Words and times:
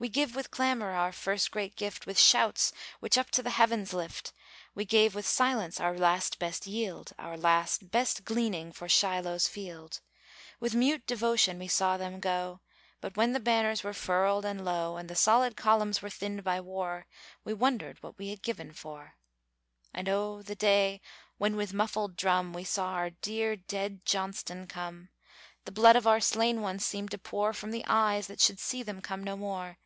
We 0.00 0.08
gave 0.08 0.36
with 0.36 0.52
clamor 0.52 0.92
our 0.92 1.10
first 1.10 1.50
great 1.50 1.74
gift, 1.74 2.06
With 2.06 2.20
shouts 2.20 2.72
which 3.00 3.18
up 3.18 3.30
to 3.32 3.42
the 3.42 3.50
heavens 3.50 3.92
lift; 3.92 4.32
We 4.72 4.84
gave 4.84 5.12
with 5.12 5.26
silence 5.26 5.80
our 5.80 5.98
last 5.98 6.38
best 6.38 6.68
yield, 6.68 7.10
Our 7.18 7.36
last, 7.36 7.90
best 7.90 8.24
gleaning 8.24 8.70
for 8.70 8.88
Shiloh's 8.88 9.48
field. 9.48 10.00
With 10.60 10.72
mute 10.72 11.04
devotion 11.04 11.58
we 11.58 11.66
saw 11.66 11.96
them 11.96 12.20
go; 12.20 12.60
But 13.00 13.16
when 13.16 13.32
the 13.32 13.40
banners 13.40 13.82
were 13.82 13.92
furled 13.92 14.44
and 14.44 14.64
low, 14.64 14.96
And 14.96 15.10
the 15.10 15.16
solid 15.16 15.56
columns 15.56 16.00
were 16.00 16.10
thinned 16.10 16.44
by 16.44 16.60
war, 16.60 17.08
We 17.42 17.52
wondered 17.52 18.00
what 18.00 18.18
we 18.18 18.28
had 18.30 18.40
given 18.40 18.72
for. 18.72 19.16
And 19.92 20.08
oh, 20.08 20.42
the 20.42 20.54
day 20.54 21.00
when 21.38 21.56
with 21.56 21.74
muffled 21.74 22.14
drum 22.14 22.52
We 22.52 22.62
saw 22.62 22.90
our 22.92 23.10
dear, 23.10 23.56
dead 23.56 24.06
Johnston 24.06 24.68
come! 24.68 25.08
The 25.64 25.72
blood 25.72 25.96
of 25.96 26.06
our 26.06 26.20
slain 26.20 26.60
ones 26.62 26.84
seemed 26.86 27.10
to 27.10 27.18
pour 27.18 27.52
From 27.52 27.72
the 27.72 27.84
eyes 27.88 28.28
that 28.28 28.40
should 28.40 28.60
see 28.60 28.84
them 28.84 29.00
come 29.02 29.24
no 29.24 29.36
more. 29.36 29.76